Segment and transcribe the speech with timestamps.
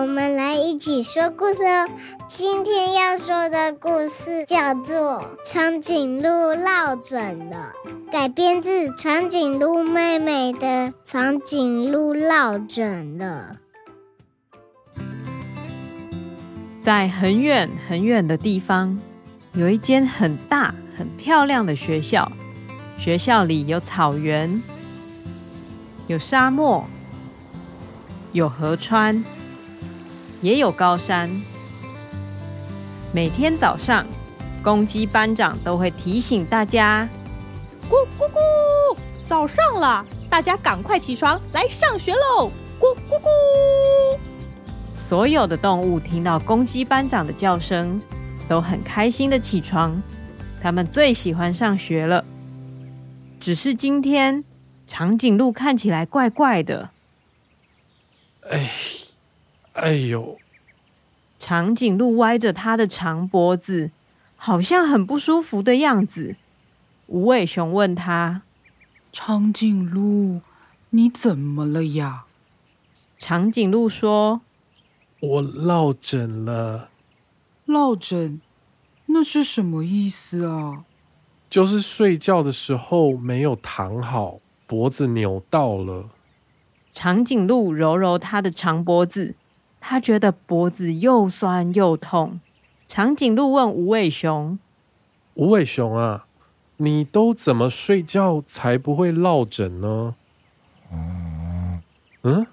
[0.00, 1.86] 我们来一起说故事哦。
[2.26, 7.74] 今天要说的故事叫做《长颈鹿落枕了》，
[8.10, 10.66] 改编自长颈鹿妹妹的
[11.04, 13.58] 《长颈鹿落枕了》。
[16.80, 18.98] 在很远很远的地方，
[19.52, 22.32] 有一间很大很漂亮的学校。
[22.98, 24.62] 学校里有草原，
[26.06, 26.86] 有沙漠，
[28.32, 29.22] 有河川。
[30.42, 31.30] 也有高山。
[33.12, 34.06] 每天早上，
[34.62, 37.08] 公鸡班长都会提醒大家
[37.90, 38.96] ：“咕咕咕，
[39.26, 44.18] 早上了，大家赶快起床来上学喽！”咕咕咕。
[44.96, 48.00] 所有的动物听到公鸡班长的叫声，
[48.48, 50.00] 都很开心的起床。
[50.62, 52.24] 他们最喜欢上学了。
[53.40, 54.44] 只是今天，
[54.86, 56.90] 长颈鹿看起来怪怪的。
[58.50, 58.70] 哎。
[59.80, 60.38] 哎呦！
[61.38, 63.90] 长颈鹿歪着它的长脖子，
[64.36, 66.36] 好像很不舒服的样子。
[67.06, 68.42] 无尾熊问他
[69.10, 70.42] ：“长颈鹿，
[70.90, 72.24] 你怎么了呀？”
[73.18, 74.42] 长颈鹿说
[75.20, 76.90] ：“我落枕了。”
[77.64, 78.40] 落枕？
[79.06, 80.84] 那是什么意思啊？
[81.48, 86.10] 就是睡觉的时候没有躺好，脖子扭到了。
[86.92, 89.34] 长颈鹿揉揉它的长脖子。
[89.90, 92.38] 他觉得脖子又酸又痛。
[92.86, 94.56] 长颈鹿问无尾熊
[95.34, 96.26] ：“无尾熊啊，
[96.76, 100.14] 你都怎么睡觉才不会落枕呢？”
[102.22, 102.46] 嗯，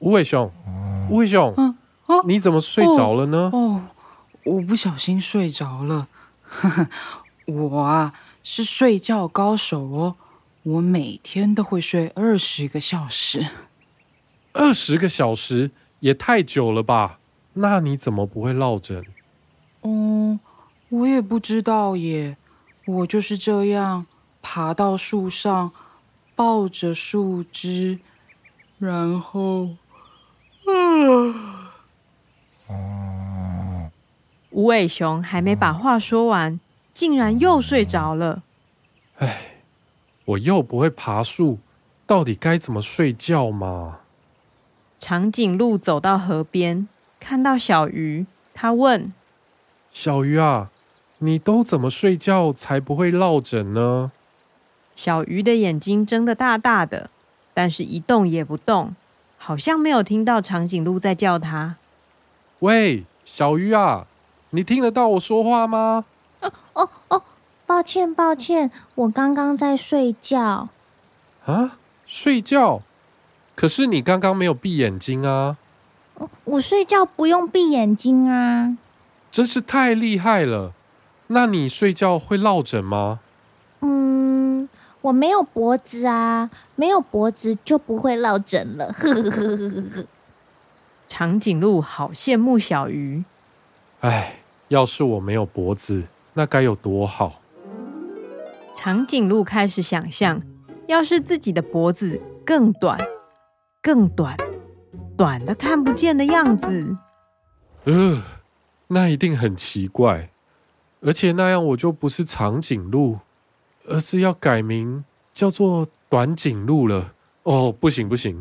[0.00, 0.52] 无尾熊，
[1.08, 1.76] 无尾熊，啊
[2.08, 3.48] 啊、你怎么睡着了呢？
[3.54, 3.82] 哦，哦，
[4.44, 6.08] 我不小心睡着了。
[6.42, 6.88] 呵呵，
[7.46, 10.16] 我啊是睡觉高手哦，
[10.64, 13.46] 我每天都会睡二十个小时。
[14.52, 15.70] 二十个小时？
[16.00, 17.18] 也太久了吧？
[17.54, 19.04] 那你怎么不会落枕？
[19.82, 20.38] 嗯，
[20.88, 22.36] 我也不知道耶。
[22.86, 24.06] 我就是这样
[24.42, 25.72] 爬到树上，
[26.34, 27.98] 抱着树枝，
[28.78, 29.68] 然后……
[32.68, 33.90] 啊！
[34.50, 36.58] 无尾熊还没把话说完，
[36.94, 38.42] 竟然又睡着了。
[39.18, 39.56] 唉，
[40.24, 41.58] 我又不会爬树，
[42.06, 44.00] 到底该怎么睡觉嘛？
[45.00, 46.86] 长颈鹿走到河边，
[47.18, 49.10] 看到小鱼，他问
[49.90, 50.70] ：“小鱼啊，
[51.18, 54.12] 你都怎么睡觉才不会落枕呢？”
[54.94, 57.08] 小鱼的眼睛睁得大大的，
[57.54, 58.94] 但是一动也不动，
[59.38, 61.76] 好像没有听到长颈鹿在叫它。
[62.58, 64.06] 喂，小鱼啊，
[64.50, 66.04] 你听得到我说话吗？
[66.40, 67.22] 哦哦哦，
[67.64, 70.68] 抱歉抱歉，我刚刚在睡觉。
[71.46, 72.82] 啊，睡觉？
[73.60, 75.58] 可是你刚刚没有闭眼睛啊！
[76.44, 78.78] 我睡觉不用闭眼睛啊！
[79.30, 80.72] 真是太厉害了！
[81.26, 83.20] 那你睡觉会落枕吗？
[83.82, 84.66] 嗯，
[85.02, 88.94] 我没有脖子啊，没有脖子就不会落枕了。
[88.94, 90.06] 呵呵呵呵呵。
[91.06, 93.24] 长颈鹿好羡慕小鱼。
[94.00, 94.36] 哎，
[94.68, 97.42] 要是我没有脖子，那该有多好！
[98.74, 100.40] 长颈鹿开始想象，
[100.86, 102.98] 要是自己的脖子更短。
[103.82, 104.36] 更短，
[105.16, 106.96] 短的看不见的样子。
[107.84, 108.22] 呃，
[108.88, 110.30] 那一定很奇怪，
[111.00, 113.18] 而且那样我就不是长颈鹿，
[113.88, 115.02] 而是要改名
[115.32, 117.14] 叫做短颈鹿了。
[117.44, 118.38] 哦，不行不行！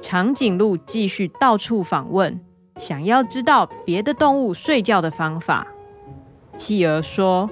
[0.00, 2.40] 长颈鹿继续到处访问，
[2.78, 5.66] 想要知道别的动物睡觉的方法。
[6.56, 7.50] 企鹅说：“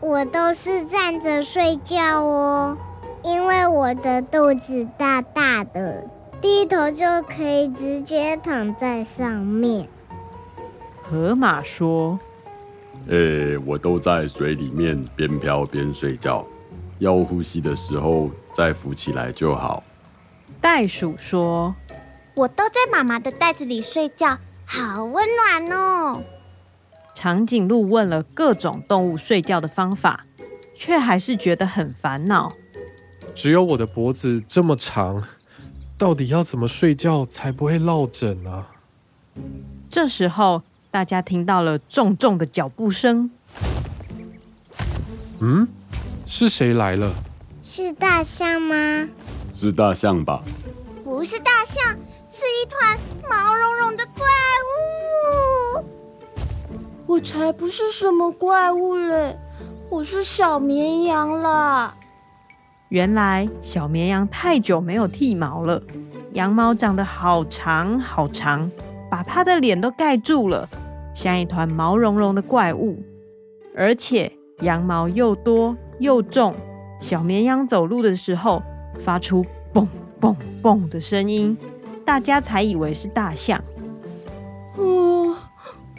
[0.00, 2.76] 我都是站着睡觉哦。”
[3.22, 6.06] 因为我的肚子大大的，
[6.40, 9.88] 低头就可以直接躺在上面。
[11.02, 12.18] 河马说
[13.08, 16.46] ：“诶，我都在水里面边漂边睡觉，
[16.98, 19.82] 要呼吸的时候再浮起来就好。”
[20.60, 21.74] 袋鼠说
[22.34, 26.22] ：“我都在妈妈的袋子里睡觉，好温暖哦。”
[27.14, 30.24] 长颈鹿问了各种动物睡觉的方法，
[30.74, 32.52] 却还是觉得很烦恼。
[33.34, 35.22] 只有我的脖子这么长，
[35.96, 38.66] 到底要怎么睡觉才不会落枕呢？
[39.88, 43.30] 这时候，大家听到了重重的脚步声。
[45.40, 45.66] 嗯，
[46.26, 47.12] 是谁来了？
[47.62, 49.08] 是大象吗？
[49.54, 50.42] 是大象吧？
[51.02, 51.82] 不是大象，
[52.30, 52.98] 是一团
[53.28, 54.26] 毛茸茸的怪
[55.78, 55.84] 物。
[57.06, 59.36] 我才不是什么怪物嘞，
[59.88, 61.94] 我是小绵羊啦。
[62.90, 65.80] 原来小绵羊太久没有剃毛了，
[66.32, 68.68] 羊毛长得好长好长，
[69.08, 70.68] 把它的脸都盖住了，
[71.14, 73.00] 像一团毛茸茸的怪物。
[73.76, 74.32] 而且
[74.62, 76.52] 羊毛又多又重，
[77.00, 78.60] 小绵羊走路的时候
[79.04, 79.86] 发出蹦
[80.18, 81.56] 蹦蹦的声音，
[82.04, 83.62] 大家才以为是大象。
[84.76, 85.36] 哦，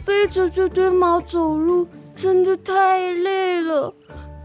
[0.04, 3.94] 背着这堆毛走路真的太累了，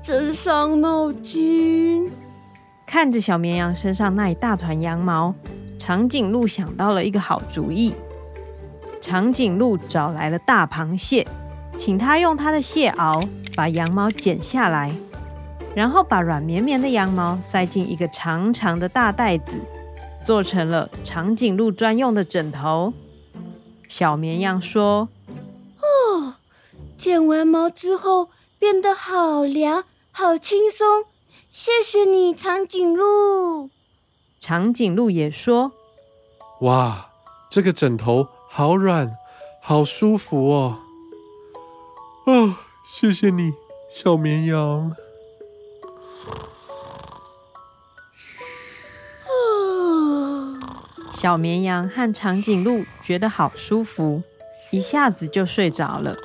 [0.02, 2.10] 真伤脑筋。
[2.88, 5.36] 看着小绵羊身上那一大团羊毛，
[5.78, 7.94] 长颈鹿想到了一个好主意。
[9.02, 11.28] 长颈鹿找来了大螃蟹，
[11.78, 14.96] 请它用它的蟹螯把羊毛剪下来，
[15.76, 19.52] 然后把软绵绵的羊毛塞进一个长长的大袋子，
[20.24, 22.94] 做成了长颈鹿专用的枕头。
[23.90, 25.10] 小绵羊说
[25.84, 26.36] ：“哦，
[26.96, 31.04] 剪完毛之后变得好凉，好轻松。
[31.60, 33.72] 谢谢你，长颈鹿。”
[34.40, 35.72] 长颈鹿也说
[36.62, 37.10] ：“哇，
[37.50, 39.18] 这个枕头好软，
[39.60, 40.78] 好舒服哦。”
[42.28, 42.54] 哦，
[42.86, 43.54] 谢谢你，
[43.90, 44.96] 小绵羊。
[51.12, 54.22] 小绵羊和长颈鹿觉得好舒服，
[54.70, 56.16] 一下子就睡着了。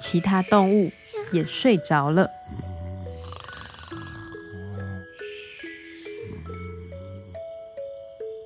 [0.00, 0.92] 其他动物
[1.32, 2.30] 也睡着了。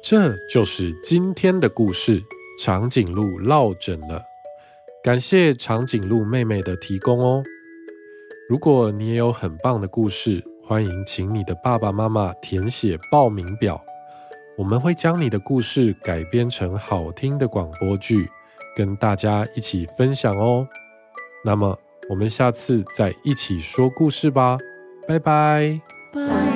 [0.08, 2.22] 这就是今天的故事，
[2.60, 4.22] 长颈鹿落枕了。
[5.02, 7.42] 感谢长颈鹿妹妹的提供哦。
[8.48, 13.84] 如果你也有很棒的故事，欢迎请你的爸爸妈妈填写报名表。
[14.56, 18.28] 我们会将你的故事改编成好听的广播剧，
[18.76, 20.64] 跟大家一起分享哦。
[21.44, 21.76] 那么，
[22.08, 24.56] 我们下次再一起说故事吧，
[25.08, 25.80] 拜拜。
[26.12, 26.55] 拜。